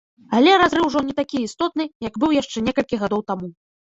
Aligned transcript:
Але 0.35 0.53
разрыў 0.61 0.85
ужо 0.87 1.03
не 1.09 1.13
такі 1.19 1.37
істотны, 1.47 1.85
як 2.07 2.17
быў 2.23 2.33
яшчэ 2.37 2.57
некалькі 2.69 2.99
гадоў 3.05 3.21
таму. 3.29 3.51